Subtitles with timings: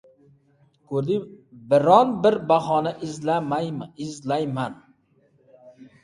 [1.73, 2.93] Biron-bir bahona
[4.07, 4.73] izlayman.